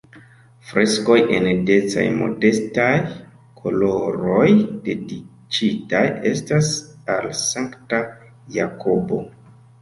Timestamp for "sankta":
7.43-8.01